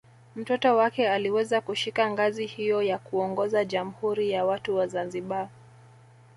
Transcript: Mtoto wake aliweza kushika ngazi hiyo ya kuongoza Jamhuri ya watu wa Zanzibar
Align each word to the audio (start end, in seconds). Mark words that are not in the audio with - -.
Mtoto 0.35 0.75
wake 0.77 1.09
aliweza 1.09 1.61
kushika 1.61 2.09
ngazi 2.11 2.45
hiyo 2.45 2.81
ya 2.81 2.97
kuongoza 2.97 3.65
Jamhuri 3.65 4.29
ya 4.31 4.45
watu 4.45 4.75
wa 4.75 4.87
Zanzibar 4.87 5.49